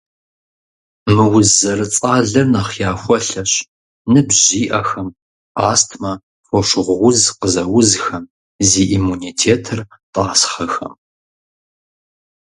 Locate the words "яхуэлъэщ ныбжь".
2.89-4.41